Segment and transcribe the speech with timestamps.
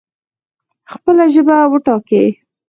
[0.91, 2.27] خپله ژبه وټاکئ